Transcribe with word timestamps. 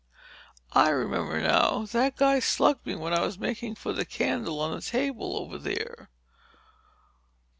"I 0.73 0.89
remember 0.89 1.39
now—that 1.39 2.15
guy 2.15 2.39
slugged 2.39 2.87
me 2.87 2.95
when 2.95 3.13
I 3.13 3.21
was 3.21 3.37
making 3.37 3.75
for 3.75 3.93
the 3.93 4.03
candle 4.03 4.59
on 4.59 4.73
the 4.73 4.81
table 4.81 5.37
over 5.37 5.59
there." 5.59 6.09